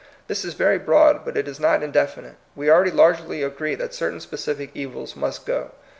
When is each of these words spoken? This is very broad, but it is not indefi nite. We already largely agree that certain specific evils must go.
This 0.25 0.43
is 0.43 0.55
very 0.55 0.79
broad, 0.79 1.23
but 1.23 1.37
it 1.37 1.47
is 1.47 1.59
not 1.59 1.81
indefi 1.81 2.23
nite. 2.23 2.33
We 2.55 2.71
already 2.71 2.89
largely 2.89 3.43
agree 3.43 3.75
that 3.75 3.93
certain 3.93 4.19
specific 4.19 4.71
evils 4.73 5.15
must 5.15 5.45
go. 5.45 5.73